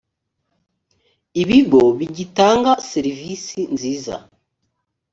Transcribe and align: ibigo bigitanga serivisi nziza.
ibigo 1.41 1.81
bigitanga 1.97 2.71
serivisi 2.91 3.59
nziza. 3.73 4.15